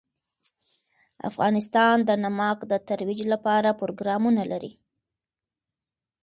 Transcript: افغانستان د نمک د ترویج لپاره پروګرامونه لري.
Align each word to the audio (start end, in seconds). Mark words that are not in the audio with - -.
افغانستان 1.29 1.95
د 2.03 2.11
نمک 2.23 2.57
د 2.71 2.73
ترویج 2.87 3.21
لپاره 3.33 3.77
پروګرامونه 3.81 4.41
لري. 4.51 4.71